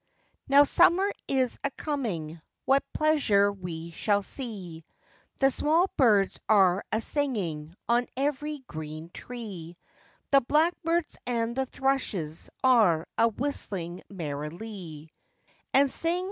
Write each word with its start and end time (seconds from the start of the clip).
Now 0.47 0.63
summer 0.63 1.07
it 1.09 1.13
is 1.27 1.59
coming,—what 1.77 2.81
pleasure 2.91 3.51
we 3.51 3.91
shall 3.91 4.23
see; 4.23 4.83
The 5.37 5.51
small 5.51 5.91
birds 5.95 6.39
are 6.49 6.83
a 6.91 6.99
singing 6.99 7.75
on 7.87 8.07
every 8.17 8.63
green 8.65 9.11
tree, 9.13 9.77
The 10.31 10.41
blackbirds 10.41 11.17
and 11.27 11.55
the 11.55 11.67
thrushes 11.67 12.49
are 12.63 13.07
a 13.15 13.27
whistling 13.27 14.01
merrilie. 14.09 15.09